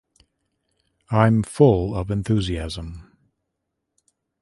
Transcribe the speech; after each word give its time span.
I'm 1.11 1.43
full 1.43 1.95
of 1.95 2.09
enthusiasm. 2.09 3.11